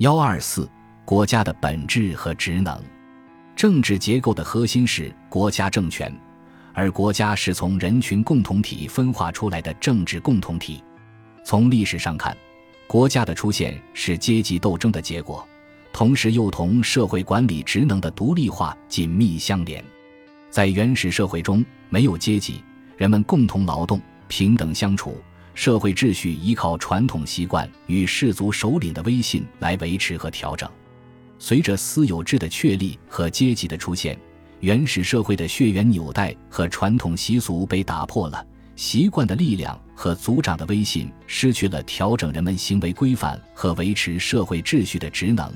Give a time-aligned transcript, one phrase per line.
[0.00, 0.66] 幺二四，
[1.04, 2.82] 国家的本质和职能。
[3.54, 6.10] 政治结构的核心是国家政权，
[6.72, 10.82] 而国家是从人群共同体分化出来的政治共同体。
[11.44, 12.34] 从历史上看，
[12.86, 15.46] 国家的出现是阶级斗争的结果，
[15.92, 19.84] 同时又同社会管理职能的独立化紧密相连。
[20.48, 22.64] 在原始社会中，没有阶级，
[22.96, 25.20] 人们共同劳动，平等相处。
[25.54, 30.68] 社会秩序依靠传统习惯与氏族首领的威信来维持和调整。
[31.38, 34.18] 随着私有制的确立和阶级的出现，
[34.60, 45.50] 原始社会的血缘纽带和传统习俗被打破了，习惯的力量和族长的威信失去了调整人们行为规范和维持社会秩序的职能，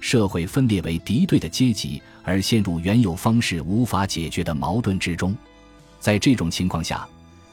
[0.00, 5.34] 社会分裂为敌对的阶级，而陷入原有方式无法解决的矛盾之中。
[5.98, 7.08] 在这种情况下，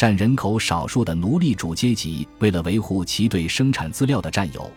[0.00, 4.70] 占人口少数的奴隶主阶级，为了维护其对生产资料的占有，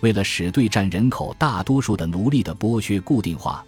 [0.00, 3.64] 为了使对占人口大多数的奴隶的剥削固定化，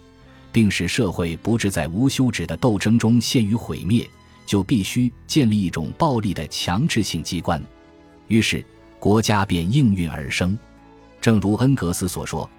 [0.51, 4.05] 并使社会不致在无休止的斗争中陷于毁灭，
[4.45, 7.63] 就必须建立一种暴力的强制性机关。
[8.27, 8.61] 于是，
[8.99, 10.59] 国家便应运而生。
[11.21, 12.49] 正如恩格斯所说：“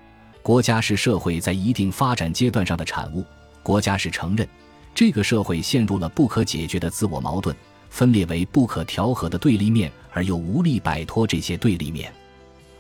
[0.41, 3.23] 国家是社会在一定发展阶段上的产物。
[3.63, 4.49] 国家是承认
[4.95, 7.55] 这个社会陷入了不可解决的自我矛盾。”
[7.91, 12.13] 分裂为不可调和的对立面，而又无力摆脱这些对立面，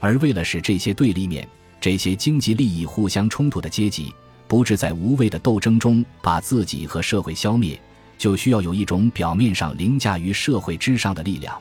[0.00, 1.46] 而为了使这些对立面、
[1.80, 4.12] 这些经济利益互相冲突的阶级，
[4.46, 7.80] 不致在无谓的斗争中把自己和社会消灭，
[8.16, 11.60] 就需要有一种表面上凌驾于社会之上的力量。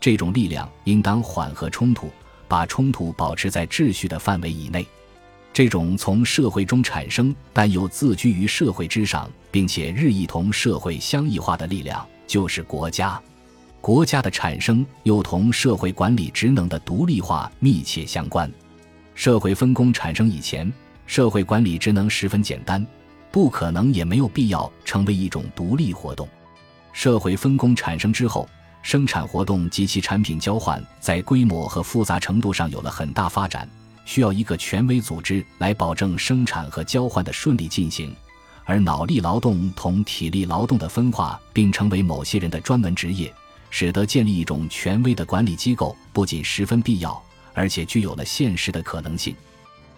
[0.00, 2.10] 这种力量应当缓和冲突，
[2.46, 4.86] 把冲突保持在秩序的范围以内。
[5.52, 12.06] 这种从社会中产生但又自居于社会之上，并且日益同社会相异化的力量。
[12.28, 13.20] 就是国家，
[13.80, 18.48] 国家的产生又同社会管理职能的独立化密切相关。
[19.14, 20.70] 社会分工产生以前，
[21.06, 22.86] 社会管理职能十分简单，
[23.32, 26.28] 不可能也没有必要成为一种独立活动。
[26.92, 28.48] 社会分工产生之后，
[28.82, 33.68] 生产活动及其产品交换在规模和复杂程度上有了很大发展，
[34.04, 38.14] 需要一个权威组织来保证生产和交换的顺利进行。
[38.68, 43.32] 而脑力劳动同体力劳动的分化，并成为某些人的专门职业，
[43.70, 47.18] 使得建立一种权威的管理机构不仅十分必要，
[47.54, 49.34] 而且具有了现实的可能性。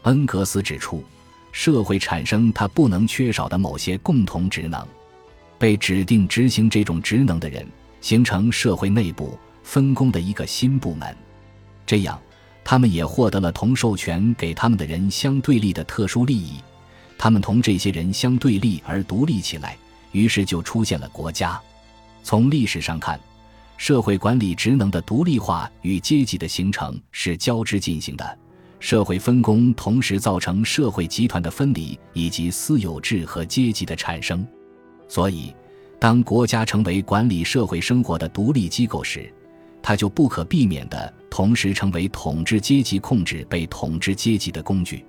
[0.03, 1.03] 恩格斯指出，
[1.51, 4.87] 社会产生它不能缺少的某些共同职能，
[5.59, 7.67] 被指定执行这种职能的人，
[8.01, 11.13] 形成社会内部分工的一个新部门，
[11.85, 12.17] 这样，
[12.63, 16.53] 他们也获得了同授权给他们的人相对立的特殊利益。
[17.23, 19.77] 他们同这些人相对立而独立起来，
[20.13, 21.61] 于是就出现了国家。
[22.23, 23.21] 从历史上看，
[23.77, 28.39] 社会管理职能的独立化与阶级的形成是交织进行的。
[28.79, 34.43] 社会分工同时造成社会集团的分离以及私有制和阶级的产生。
[35.07, 35.55] 所以，
[35.99, 39.31] 当国家成为管理社会生活的独立机构时，
[39.83, 45.05] 它就不可避免地同时成为统治阶级控制被统治阶级的工具。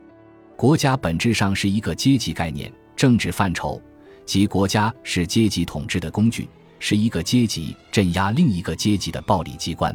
[0.61, 3.81] 国家本质上是一个阶级概念、政治范畴，
[4.27, 9.91] 即国家是阶级统治的工具，是一个阶级镇压另一个阶级的暴力机关。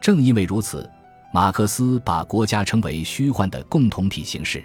[0.00, 0.90] 正因为如此，
[1.32, 4.64] 马克思把国家称为虚幻的共同体形式。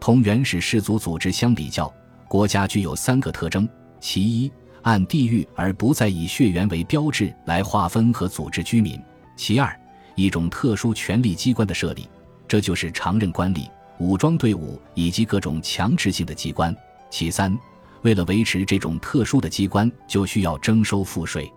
[0.00, 1.92] 同原始氏族组织相比较，
[2.26, 3.68] 国家具有三个特征：
[4.00, 4.50] 其一，
[4.84, 8.98] 按地域而不再以血缘为标志来划分和组织居民；
[9.36, 9.78] 其二，
[10.14, 12.08] 一种特殊权力机关的设立，
[12.48, 13.68] 这就是常任官吏。
[14.02, 16.76] 武装队伍以及各种强制性的机关。
[17.08, 17.56] 其三，
[18.02, 21.50] 为了维持这种特殊的机关，就需要征收赋税。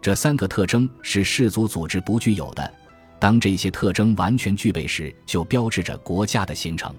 [0.00, 2.74] 这三个特征是氏族组织不具有的。
[3.20, 6.94] 当这些特征完全具备时，就标志着国家的形成。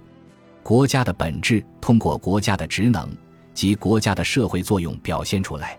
[0.62, 3.10] 国家的本质通过国家的职能
[3.54, 5.78] 及国家的社会作用表现出来。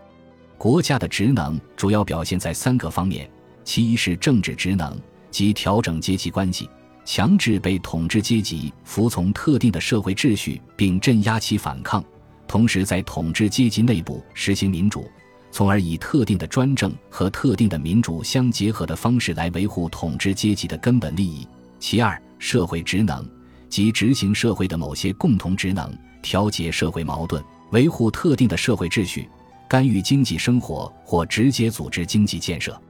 [0.58, 3.30] 国家的职能主要表现在三个方面：
[3.62, 5.00] 其一是政治职能，
[5.30, 6.68] 即调整阶级关系。
[7.04, 12.02] 强制被统治阶级服从特定的社会秩序，并镇压其反抗；
[12.48, 15.06] 同时，在统治阶级内部实行民主，
[15.50, 21.46] 从而以特定的专政和特定的民主相结合的方式来维护统治阶级的根本利益。
[21.78, 23.22] 其二，社会职能，
[23.68, 25.92] 即执行社会的某些共同职能，
[26.22, 29.28] 调节社会矛盾，维护特定的社会秩序，
[29.68, 32.80] 干预经济生活或直接组织经济建设。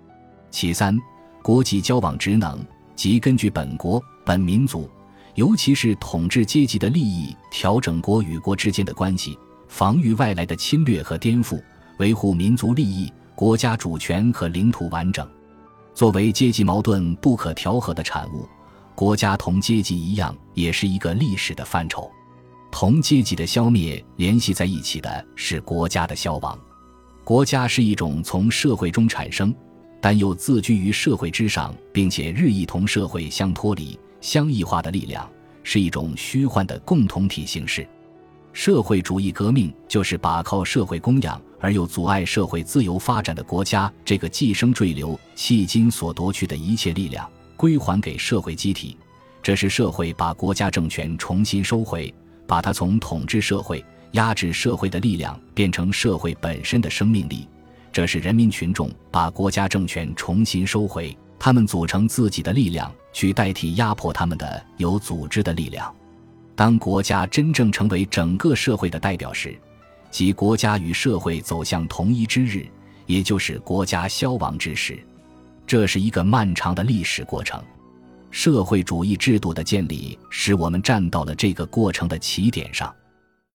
[0.53, 0.97] 其三，
[1.43, 2.65] 国际交往职能。
[2.97, 4.89] 即根据本国本民族，
[5.35, 9.39] 尤其是统治阶级的利益，调整国与国之间的关系，
[9.69, 11.63] 防御外来的侵略和颠覆，
[11.99, 15.29] 维护民族利益、国家主权和领土完整。
[15.95, 18.49] 作为阶级矛盾不可调和的产物，
[18.95, 22.11] 国家同阶级一样，也是一个历史的范畴。
[22.73, 26.59] 同阶级的消灭联系在一起的是国家的消亡。
[27.23, 29.55] 国家是一种从社会中产生，
[30.01, 35.31] 但又自居于社会之上，并且日益同社会相脱离、相异化的力量，
[35.63, 37.87] 是一种虚幻的共同体形式。
[38.55, 48.97] 社会主义革命就是把靠社会供养而又阻碍社会自由发展的国家这个寄生坠流迄今所夺去的一切力量归还给社会机体，
[49.43, 52.13] 这是社会把国家政权重新收回。
[52.47, 57.47] 把它从统治社会、压制社会的力量变成社会本身的生命力，
[57.93, 65.91] 这是人民群众把国家政权重新收回，他们组成自己的力量去代替压迫他们的有组织的力量。
[66.55, 69.59] 当国家真正成为整个社会的代表时，
[70.11, 72.67] 即国家与社会走向同一之日，
[73.07, 74.99] 也就是国家消亡之时。
[75.67, 77.63] 这是一个漫长的历史过程。
[78.31, 82.95] 社会主义制度的建立，使我们站到了这个过程的起点上。